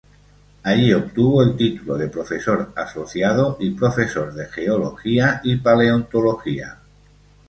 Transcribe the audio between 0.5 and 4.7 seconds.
Allí obtuvo el título de professor asociado y profesor de